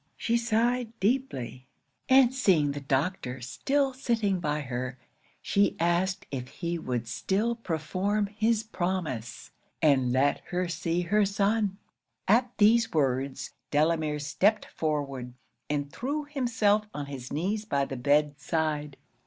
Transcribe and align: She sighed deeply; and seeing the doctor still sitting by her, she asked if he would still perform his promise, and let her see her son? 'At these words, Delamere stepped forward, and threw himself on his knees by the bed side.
She 0.17 0.35
sighed 0.35 0.99
deeply; 0.99 1.67
and 2.09 2.33
seeing 2.33 2.71
the 2.71 2.79
doctor 2.81 3.39
still 3.39 3.93
sitting 3.93 4.39
by 4.39 4.61
her, 4.61 4.97
she 5.43 5.75
asked 5.79 6.25
if 6.31 6.47
he 6.47 6.79
would 6.79 7.07
still 7.07 7.53
perform 7.55 8.25
his 8.25 8.63
promise, 8.63 9.51
and 9.79 10.11
let 10.11 10.39
her 10.45 10.67
see 10.67 11.01
her 11.01 11.23
son? 11.23 11.77
'At 12.27 12.51
these 12.57 12.91
words, 12.91 13.51
Delamere 13.69 14.17
stepped 14.17 14.65
forward, 14.65 15.33
and 15.69 15.93
threw 15.93 16.25
himself 16.27 16.87
on 16.95 17.05
his 17.05 17.31
knees 17.31 17.63
by 17.65 17.85
the 17.85 17.95
bed 17.95 18.39
side. 18.39 18.97